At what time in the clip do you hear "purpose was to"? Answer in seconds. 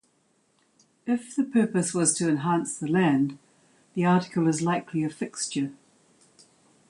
1.43-2.27